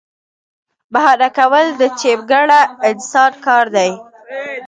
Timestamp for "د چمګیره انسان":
1.79-3.31